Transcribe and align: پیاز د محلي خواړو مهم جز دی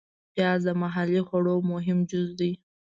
پیاز 0.33 0.61
د 0.67 0.69
محلي 0.81 1.21
خواړو 1.27 1.55
مهم 1.71 1.97
جز 2.09 2.29
دی 2.39 2.51